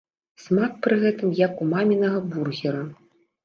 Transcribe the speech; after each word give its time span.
Смак 0.45 0.79
пры 0.87 0.95
гэтым 1.03 1.37
як 1.45 1.63
у 1.67 1.69
мамінага 1.77 2.25
бургера. 2.35 2.85